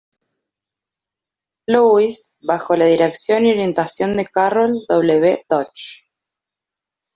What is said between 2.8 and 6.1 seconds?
dirección y orientación de Carroll W. Dodge.